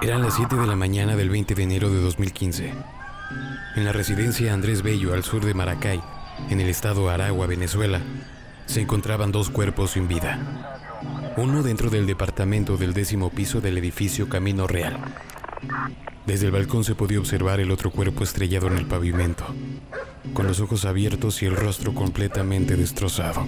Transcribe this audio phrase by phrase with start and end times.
[0.00, 2.72] Eran las 7 de la mañana del 20 de enero de 2015.
[3.76, 6.00] En la residencia Andrés Bello, al sur de Maracay,
[6.50, 8.00] en el estado Aragua, Venezuela,
[8.66, 10.38] se encontraban dos cuerpos sin vida.
[11.36, 14.98] Uno dentro del departamento del décimo piso del edificio Camino Real.
[16.26, 19.44] Desde el balcón se podía observar el otro cuerpo estrellado en el pavimento,
[20.34, 23.46] con los ojos abiertos y el rostro completamente destrozado.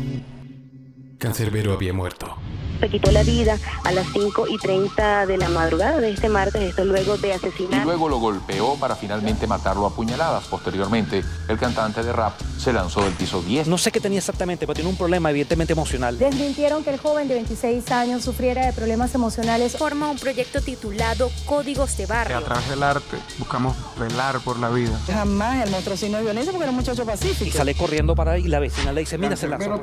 [1.18, 2.36] Cancerbero había muerto
[2.80, 6.62] se quitó la vida a las 5 y 30 de la madrugada de este martes,
[6.62, 7.82] esto luego de asesinar.
[7.82, 10.44] Y luego lo golpeó para finalmente matarlo a puñaladas.
[10.44, 13.68] Posteriormente, el cantante de rap se lanzó del piso 10.
[13.68, 16.18] No sé qué tenía exactamente, pero tiene un problema evidentemente emocional.
[16.18, 19.76] Desmintieron que el joven de 26 años sufriera de problemas emocionales.
[19.76, 22.38] Forma un proyecto titulado Códigos de Barrio.
[22.38, 24.98] A través del arte buscamos velar por la vida.
[25.06, 27.44] Jamás el monstruo de violencia porque era un muchacho pacífico.
[27.44, 29.82] Y sale corriendo para ahí y la vecina le dice, mira, se lanzó.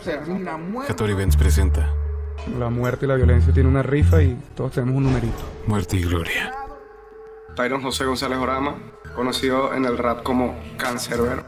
[0.88, 2.07] Catori Benz presenta
[2.58, 5.38] la muerte y la violencia tiene una rifa y todos tenemos un numerito.
[5.68, 6.54] Muerte y gloria.
[7.56, 8.76] Tyron José González Orama,
[9.16, 11.44] conocido en el rap como Cancerbero.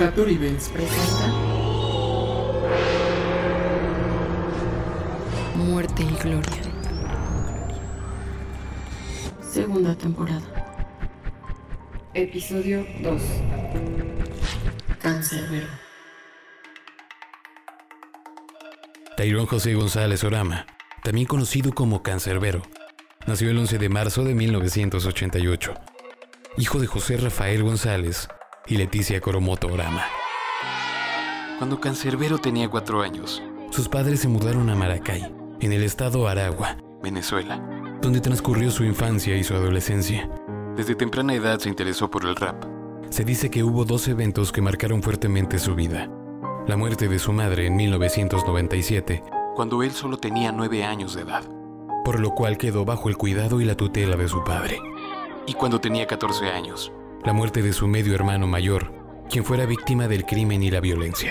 [0.00, 1.26] Hattori Benz presenta
[5.56, 6.62] Muerte y Gloria.
[9.40, 10.42] Segunda temporada.
[12.14, 13.22] Episodio 2.
[15.02, 15.87] Cancerbero.
[19.18, 20.64] Tairón José González Orama,
[21.02, 22.62] también conocido como Cancerbero,
[23.26, 25.74] nació el 11 de marzo de 1988,
[26.56, 28.28] hijo de José Rafael González
[28.68, 30.04] y Leticia Coromoto Orama.
[31.58, 36.76] Cuando Cancerbero tenía cuatro años, sus padres se mudaron a Maracay, en el estado Aragua,
[37.02, 37.58] Venezuela,
[38.00, 40.30] donde transcurrió su infancia y su adolescencia.
[40.76, 42.64] Desde temprana edad se interesó por el rap.
[43.10, 46.08] Se dice que hubo dos eventos que marcaron fuertemente su vida
[46.68, 49.24] la muerte de su madre en 1997,
[49.56, 51.42] cuando él solo tenía nueve años de edad,
[52.04, 54.78] por lo cual quedó bajo el cuidado y la tutela de su padre.
[55.46, 56.92] Y cuando tenía 14 años,
[57.24, 58.92] la muerte de su medio hermano mayor,
[59.30, 61.30] quien fuera víctima del crimen y la violencia.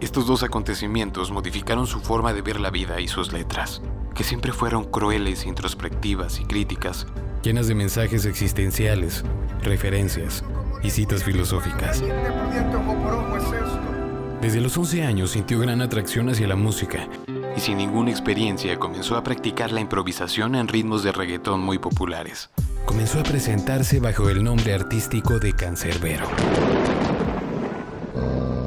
[0.00, 3.80] Estos dos acontecimientos modificaron su forma de ver la vida y sus letras,
[4.16, 7.06] que siempre fueron crueles, introspectivas y críticas,
[7.44, 9.24] llenas de mensajes existenciales,
[9.62, 10.42] referencias
[10.82, 12.02] y citas filosóficas.
[14.40, 17.08] Desde los 11 años sintió gran atracción hacia la música
[17.56, 22.50] y sin ninguna experiencia comenzó a practicar la improvisación en ritmos de reggaetón muy populares.
[22.84, 26.28] Comenzó a presentarse bajo el nombre artístico de Cancerbero.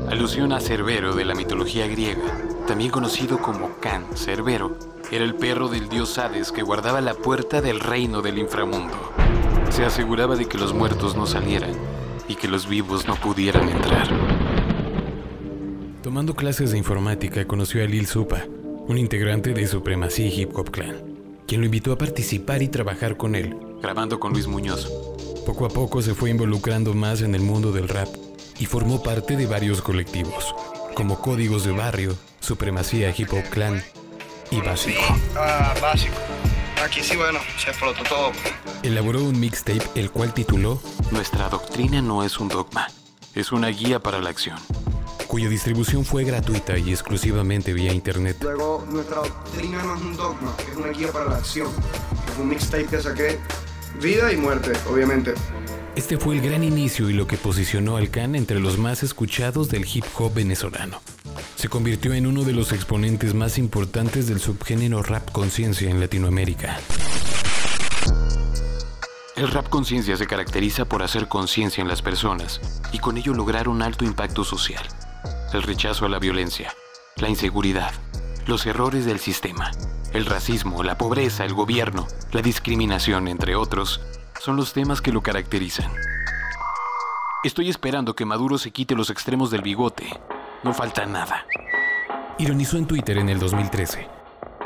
[0.09, 2.23] Alusión a Cerbero de la mitología griega,
[2.67, 4.75] también conocido como Can Cerbero,
[5.11, 9.13] era el perro del dios Hades que guardaba la puerta del reino del inframundo.
[9.69, 11.73] Se aseguraba de que los muertos no salieran
[12.27, 14.18] y que los vivos no pudieran entrar.
[16.09, 18.43] Tomando clases de informática, conoció a Lil Supa,
[18.87, 21.03] un integrante de Supremacy Hip Hop Clan,
[21.45, 24.91] quien lo invitó a participar y trabajar con él, grabando con Luis Muñoz.
[25.45, 28.07] Poco a poco se fue involucrando más en el mundo del rap
[28.57, 30.55] y formó parte de varios colectivos,
[30.95, 33.79] como Códigos de Barrio, Supremacía Hip Hop Clan
[34.49, 35.03] y Básico.
[35.37, 36.15] Ah, básico.
[36.83, 38.31] Aquí sí, bueno, se explotó todo.
[38.81, 40.81] Elaboró un mixtape el cual tituló
[41.11, 42.87] Nuestra doctrina no es un dogma,
[43.35, 44.57] es una guía para la acción
[45.29, 48.37] cuya distribución fue gratuita y exclusivamente vía internet.
[48.41, 51.67] Luego, nuestra doctrina no es un dogma, es una guía para la acción.
[52.33, 53.39] Es un mixtape que saqué,
[54.01, 55.35] vida y muerte, obviamente.
[55.95, 59.69] Este fue el gran inicio y lo que posicionó al Can entre los más escuchados
[59.69, 60.99] del hip hop venezolano.
[61.55, 66.79] Se convirtió en uno de los exponentes más importantes del subgénero rap conciencia en Latinoamérica.
[69.35, 73.69] El rap conciencia se caracteriza por hacer conciencia en las personas y con ello lograr
[73.69, 74.83] un alto impacto social
[75.53, 76.73] el rechazo a la violencia,
[77.17, 77.91] la inseguridad,
[78.45, 79.71] los errores del sistema,
[80.13, 84.01] el racismo, la pobreza, el gobierno, la discriminación, entre otros,
[84.39, 85.91] son los temas que lo caracterizan.
[87.43, 90.07] Estoy esperando que Maduro se quite los extremos del bigote.
[90.63, 91.45] No falta nada.
[92.37, 94.07] Ironizó en Twitter en el 2013.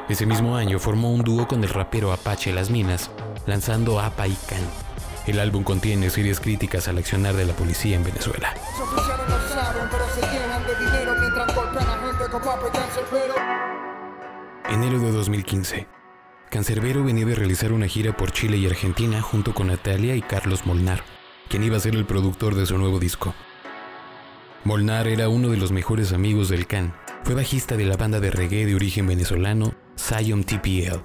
[0.09, 3.11] Ese mismo año formó un dúo con el rapero Apache Las Minas,
[3.45, 4.92] lanzando Apa y Can.
[5.25, 8.53] El álbum contiene serias críticas al accionar de la policía en Venezuela.
[14.69, 15.87] Enero de 2015.
[16.49, 20.65] Cancerbero venía de realizar una gira por Chile y Argentina junto con Natalia y Carlos
[20.65, 21.03] Molnar,
[21.47, 23.33] quien iba a ser el productor de su nuevo disco.
[24.65, 26.93] Molnar era uno de los mejores amigos del Can.
[27.23, 30.97] Fue bajista de la banda de reggae de origen venezolano Zion TPL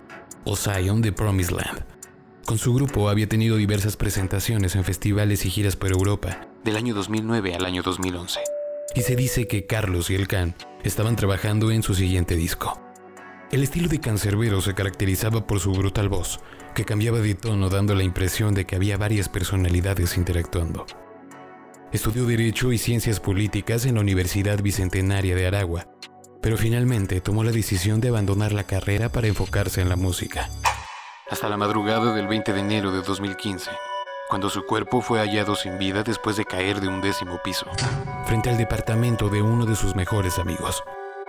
[0.44, 1.97] o Zion The Promised Land.
[2.48, 6.94] Con su grupo había tenido diversas presentaciones en festivales y giras por Europa, del año
[6.94, 8.40] 2009 al año 2011
[8.94, 12.80] y se dice que Carlos y el Can estaban trabajando en su siguiente disco.
[13.52, 16.40] El estilo de Cancerbero se caracterizaba por su brutal voz,
[16.74, 20.86] que cambiaba de tono dando la impresión de que había varias personalidades interactuando.
[21.92, 25.86] Estudió Derecho y Ciencias Políticas en la Universidad Bicentenaria de Aragua,
[26.40, 30.48] pero finalmente tomó la decisión de abandonar la carrera para enfocarse en la música.
[31.30, 33.70] Hasta la madrugada del 20 de enero de 2015,
[34.30, 37.66] cuando su cuerpo fue hallado sin vida después de caer de un décimo piso,
[38.24, 40.82] frente al departamento de uno de sus mejores amigos,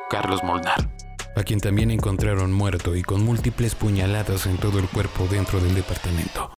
[0.10, 0.90] Carlos Molnar,
[1.36, 5.76] a quien también encontraron muerto y con múltiples puñaladas en todo el cuerpo dentro del
[5.76, 6.59] departamento.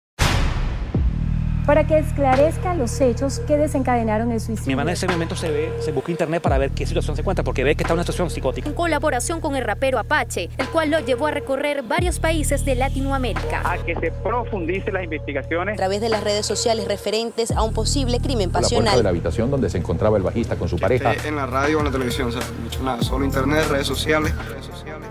[1.70, 4.66] Para que esclarezca los hechos que desencadenaron el suicidio.
[4.66, 7.22] Mi hermana en ese momento se ve, se busca internet para ver qué situación se
[7.22, 8.68] encuentra, porque ve que está en una situación psicótica.
[8.68, 12.74] En colaboración con el rapero Apache, el cual lo llevó a recorrer varios países de
[12.74, 13.62] Latinoamérica.
[13.64, 15.74] A que se profundice las investigaciones.
[15.74, 18.86] A través de las redes sociales referentes a un posible crimen La pasional.
[18.86, 21.14] puerta de la habitación donde se encontraba el bajista con su pareja.
[21.24, 24.34] En la radio o en la televisión, o sea, hecho nada, solo internet, redes sociales.
[24.48, 25.08] redes sociales.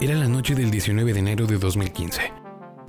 [0.00, 2.45] Era la noche del 19 de enero de 2015.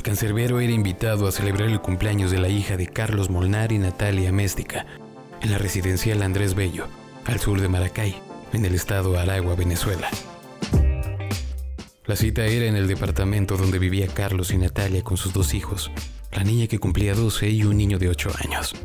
[0.08, 4.32] Cancerbero era invitado a celebrar el cumpleaños de la hija de Carlos Molnar y Natalia
[4.32, 4.86] Méstica
[5.42, 6.88] en la residencial Andrés Bello,
[7.26, 8.16] al sur de Maracay,
[8.54, 10.08] en el estado Aragua, Venezuela.
[12.06, 15.92] La cita era en el departamento donde vivía Carlos y Natalia con sus dos hijos,
[16.32, 18.76] la niña que cumplía 12 y un niño de 8 años.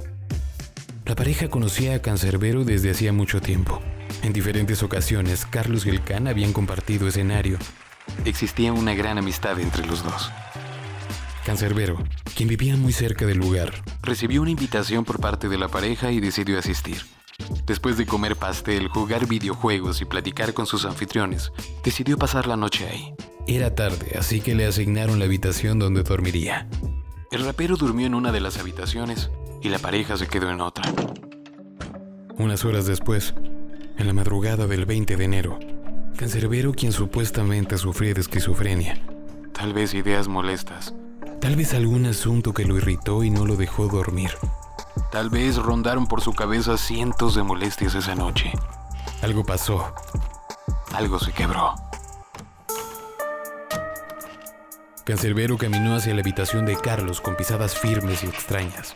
[1.04, 3.80] La pareja conocía a Cancerbero desde hacía mucho tiempo.
[4.24, 7.58] En diferentes ocasiones, Carlos y el Can habían compartido escenario.
[8.24, 10.32] Existía una gran amistad entre los dos.
[11.44, 11.98] Cancerbero,
[12.36, 13.72] quien vivía muy cerca del lugar,
[14.02, 17.02] recibió una invitación por parte de la pareja y decidió asistir.
[17.66, 21.50] Después de comer pastel, jugar videojuegos y platicar con sus anfitriones,
[21.82, 23.14] decidió pasar la noche ahí.
[23.48, 26.68] Era tarde, así que le asignaron la habitación donde dormiría.
[27.32, 29.30] El rapero durmió en una de las habitaciones
[29.62, 30.92] y la pareja se quedó en otra.
[32.38, 33.34] Unas horas después,
[33.98, 35.58] en la madrugada del 20 de enero,
[36.16, 39.02] Cancerbero, quien supuestamente sufría de esquizofrenia,
[39.52, 40.94] tal vez ideas molestas,
[41.42, 44.30] tal vez algún asunto que lo irritó y no lo dejó dormir,
[45.10, 48.52] tal vez rondaron por su cabeza cientos de molestias esa noche.
[49.22, 49.92] Algo pasó,
[50.94, 51.74] algo se quebró.
[55.04, 58.94] Cancerbero caminó hacia la habitación de Carlos con pisadas firmes y extrañas.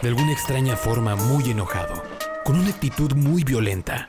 [0.00, 2.00] De alguna extraña forma muy enojado,
[2.44, 4.08] con una actitud muy violenta.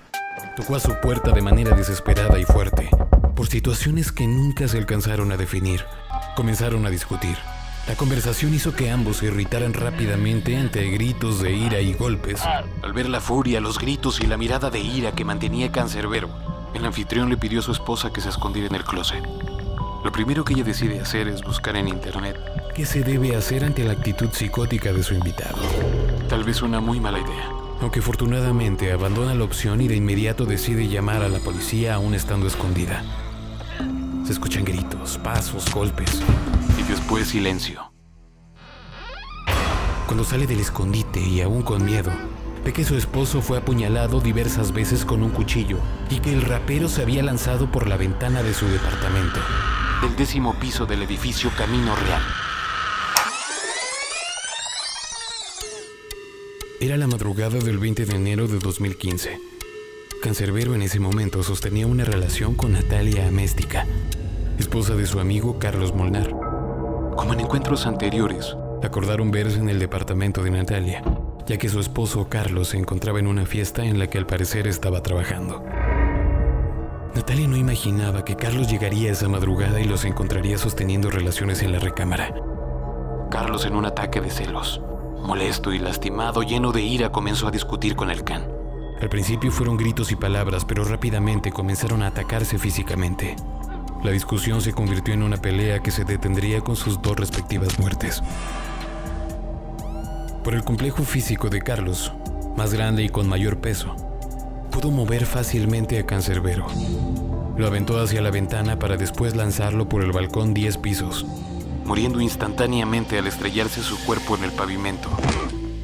[0.56, 2.92] Tocó a su puerta de manera desesperada y fuerte.
[3.36, 5.84] Por situaciones que nunca se alcanzaron a definir,
[6.36, 7.36] comenzaron a discutir.
[7.86, 12.42] La conversación hizo que ambos se irritaran rápidamente ante gritos de ira y golpes.
[12.82, 16.30] Al ver la furia, los gritos y la mirada de ira que mantenía Cancerbero,
[16.74, 19.22] el anfitrión le pidió a su esposa que se escondiera en el closet.
[20.02, 22.40] Lo primero que ella decide hacer es buscar en internet
[22.74, 25.58] qué se debe hacer ante la actitud psicótica de su invitado.
[26.30, 27.50] Tal vez una muy mala idea,
[27.82, 32.48] aunque afortunadamente abandona la opción y de inmediato decide llamar a la policía aún estando
[32.48, 33.04] escondida.
[34.26, 36.22] Se escuchan gritos, pasos, golpes
[36.94, 37.92] después silencio.
[40.06, 42.12] Cuando sale del escondite y aún con miedo,
[42.63, 45.80] ve que su esposo fue apuñalado diversas veces con un cuchillo
[46.12, 49.40] y que el rapero se había lanzado por la ventana de su departamento,
[50.04, 52.22] del décimo piso del edificio Camino Real.
[56.80, 59.39] Era la madrugada del 20 de enero de 2015.
[60.22, 63.88] Cancerbero en ese momento sostenía una relación con Natalia Améstica,
[64.60, 66.33] esposa de su amigo Carlos Molnar.
[67.15, 71.03] Como en encuentros anteriores, acordaron verse en el departamento de Natalia,
[71.46, 74.67] ya que su esposo Carlos se encontraba en una fiesta en la que al parecer
[74.67, 75.63] estaba trabajando.
[77.15, 81.79] Natalia no imaginaba que Carlos llegaría esa madrugada y los encontraría sosteniendo relaciones en la
[81.79, 82.34] recámara.
[83.29, 84.82] Carlos en un ataque de celos,
[85.22, 88.48] molesto y lastimado, lleno de ira, comenzó a discutir con el can.
[89.00, 93.36] Al principio fueron gritos y palabras, pero rápidamente comenzaron a atacarse físicamente.
[94.03, 98.22] La discusión se convirtió en una pelea que se detendría con sus dos respectivas muertes.
[100.43, 102.12] Por el complejo físico de Carlos,
[102.57, 103.95] más grande y con mayor peso,
[104.72, 106.67] pudo mover fácilmente a Cancerbero.
[107.55, 111.25] Lo aventó hacia la ventana para después lanzarlo por el balcón 10 pisos,
[111.86, 115.10] muriendo instantáneamente al estrellarse su cuerpo en el pavimento.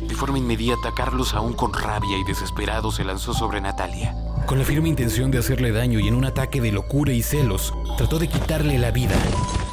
[0.05, 4.13] De forma inmediata, Carlos, aún con rabia y desesperado, se lanzó sobre Natalia.
[4.49, 7.71] Con la firme intención de hacerle daño y en un ataque de locura y celos,
[7.99, 9.13] trató de quitarle la vida.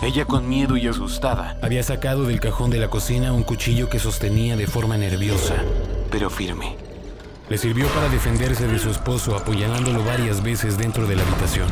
[0.02, 3.98] Ella, con miedo y asustada, había sacado del cajón de la cocina un cuchillo que
[3.98, 5.54] sostenía de forma nerviosa,
[6.10, 6.76] pero firme.
[7.48, 11.68] Le sirvió para defenderse de su esposo apuñalándolo varias veces dentro de la habitación.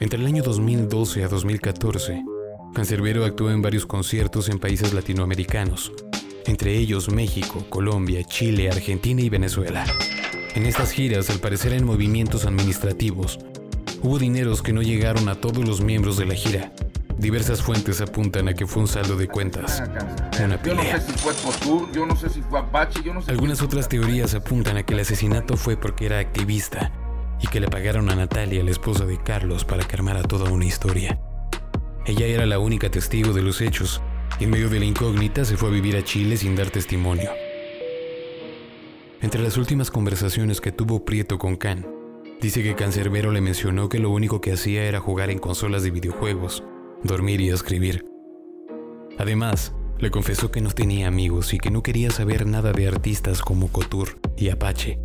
[0.00, 2.24] Entre el año 2012 a 2014,
[2.78, 5.90] Cancerbero actuó en varios conciertos en países latinoamericanos,
[6.46, 9.84] entre ellos México, Colombia, Chile, Argentina y Venezuela.
[10.54, 13.40] En estas giras, al parecer en movimientos administrativos,
[14.00, 16.72] hubo dineros que no llegaron a todos los miembros de la gira.
[17.18, 19.82] Diversas fuentes apuntan a que fue un saldo de cuentas,
[20.40, 21.04] una pelea.
[23.26, 26.92] Algunas otras teorías apuntan a que el asesinato fue porque era activista
[27.42, 30.64] y que le pagaron a Natalia, la esposa de Carlos, para que armara toda una
[30.64, 31.18] historia.
[32.08, 34.00] Ella era la única testigo de los hechos
[34.40, 37.28] y en medio de la incógnita se fue a vivir a Chile sin dar testimonio.
[39.20, 41.86] Entre las últimas conversaciones que tuvo Prieto con Can,
[42.40, 45.90] dice que Cancerbero le mencionó que lo único que hacía era jugar en consolas de
[45.90, 46.64] videojuegos,
[47.04, 48.06] dormir y escribir.
[49.18, 53.42] Además, le confesó que no tenía amigos y que no quería saber nada de artistas
[53.42, 54.98] como Couture y Apache.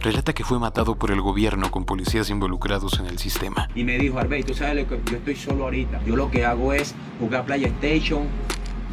[0.00, 3.68] Relata que fue matado por el gobierno con policías involucrados en el sistema.
[3.74, 6.00] Y me dijo, Arbey, tú sabes lo que yo estoy solo ahorita.
[6.04, 8.22] Yo lo que hago es jugar PlayStation,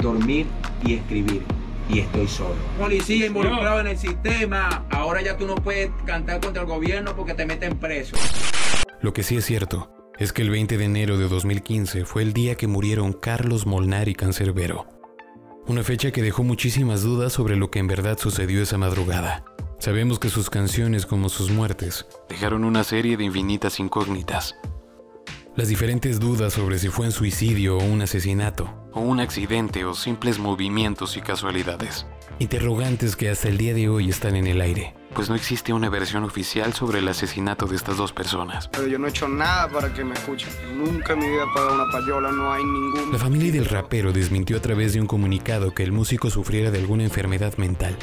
[0.01, 0.47] dormir
[0.83, 1.43] y escribir.
[1.87, 2.55] Y estoy solo.
[2.79, 4.85] Policía involucrado en el sistema.
[4.89, 8.15] Ahora ya tú no puedes cantar contra el gobierno porque te meten preso.
[9.01, 12.33] Lo que sí es cierto es que el 20 de enero de 2015 fue el
[12.33, 14.87] día que murieron Carlos Molnar y Cancerbero.
[15.67, 19.43] Una fecha que dejó muchísimas dudas sobre lo que en verdad sucedió esa madrugada.
[19.79, 24.55] Sabemos que sus canciones como sus muertes dejaron una serie de infinitas incógnitas.
[25.55, 29.93] Las diferentes dudas sobre si fue un suicidio o un asesinato, o un accidente o
[29.93, 32.05] simples movimientos y casualidades.
[32.39, 35.89] Interrogantes que hasta el día de hoy están en el aire, pues no existe una
[35.89, 38.67] versión oficial sobre el asesinato de estas dos personas.
[38.67, 40.49] Pero yo no he hecho nada para que me escuchen.
[40.77, 43.13] Nunca en mi vida he pagado una payola, no hay ningún...
[43.13, 46.79] La familia del rapero desmintió a través de un comunicado que el músico sufriera de
[46.79, 47.95] alguna enfermedad mental.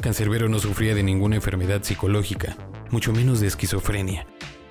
[0.00, 2.56] Cancerbero no sufría de ninguna enfermedad psicológica,
[2.90, 4.26] mucho menos de esquizofrenia,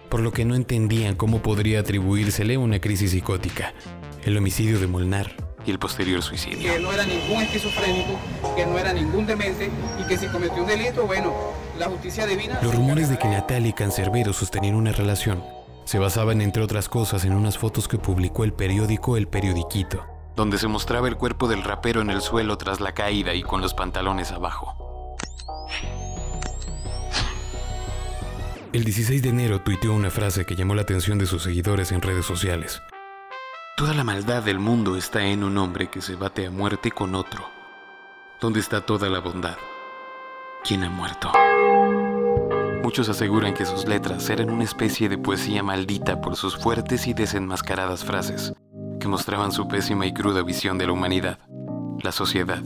[0.10, 3.74] por lo que no entendían cómo podría atribuírsele una crisis psicótica,
[4.24, 6.74] el homicidio de Molnar y el posterior suicidio.
[6.74, 8.20] Que no era ningún esquizofrénico,
[8.56, 9.70] que no era ningún demente
[10.00, 11.32] y que si cometió un delito, bueno,
[11.78, 12.60] la justicia divina...
[12.64, 15.44] Los rumores de que Natalia y Cancerbero sostenían una relación
[15.86, 20.06] se basaban entre otras cosas en unas fotos que publicó el periódico El Periodiquito,
[20.36, 23.60] donde se mostraba el cuerpo del rapero en el suelo tras la caída y con
[23.60, 24.89] los pantalones abajo.
[28.72, 32.04] El 16 de enero tuiteó una frase que llamó la atención de sus seguidores en
[32.04, 32.84] redes sociales.
[33.76, 37.16] Toda la maldad del mundo está en un hombre que se bate a muerte con
[37.16, 37.50] otro.
[38.40, 39.58] ¿Dónde está toda la bondad?
[40.64, 41.32] ¿Quién ha muerto?
[42.84, 47.16] Muchos aseguran que sus letras eran una especie de poesía maldita por sus fuertes y
[47.16, 48.54] desenmascaradas frases,
[49.00, 51.40] que mostraban su pésima y cruda visión de la humanidad,
[52.04, 52.62] la sociedad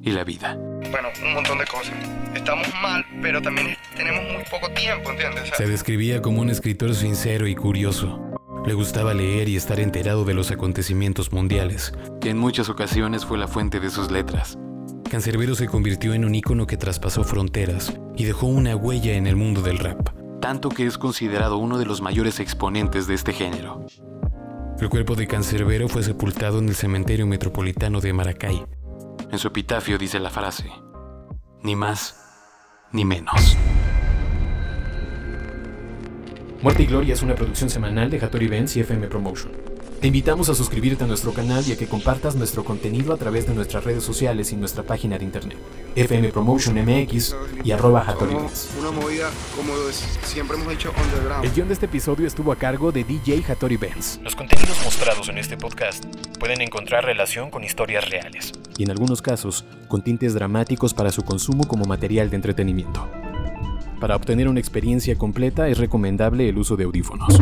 [0.00, 0.58] y la vida.
[0.90, 1.94] Bueno, un montón de cosas.
[2.34, 5.44] Estamos mal, pero también tenemos muy poco tiempo, ¿entiendes?
[5.44, 8.20] O sea, Se describía como un escritor sincero y curioso.
[8.66, 13.38] Le gustaba leer y estar enterado de los acontecimientos mundiales, que en muchas ocasiones fue
[13.38, 14.58] la fuente de sus letras.
[15.08, 19.36] Cancerbero se convirtió en un ícono que traspasó fronteras y dejó una huella en el
[19.36, 20.08] mundo del rap,
[20.40, 23.86] tanto que es considerado uno de los mayores exponentes de este género.
[24.80, 28.64] El cuerpo de Cancerbero fue sepultado en el cementerio metropolitano de Maracay.
[29.30, 30.70] En su epitafio dice la frase,
[31.62, 32.16] ni más
[32.92, 33.56] ni menos.
[36.62, 39.52] Muerte y Gloria es una producción semanal de Hattori Events y FM Promotion.
[40.00, 43.46] Te invitamos a suscribirte a nuestro canal y a que compartas nuestro contenido a través
[43.46, 45.56] de nuestras redes sociales y nuestra página de internet,
[45.96, 48.70] FM Promotion MX y arroba Hattori Events.
[48.78, 51.44] una movida, como es- siempre hemos dicho, underground.
[51.46, 54.20] El guion de este episodio estuvo a cargo de DJ Hattori Benz.
[54.22, 56.04] Los contenidos mostrados en este podcast
[56.38, 58.52] pueden encontrar relación con historias reales.
[58.78, 63.08] Y en algunos casos con tintes dramáticos para su consumo como material de entretenimiento.
[64.00, 67.40] Para obtener una experiencia completa es recomendable el uso de audífonos.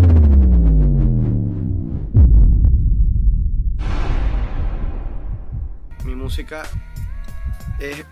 [6.05, 6.63] Mi música
[7.81, 8.05] es